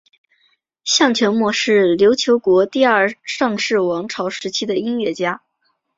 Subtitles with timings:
[0.83, 5.43] 向全谟是琉球国第二尚氏王朝时期的音乐家。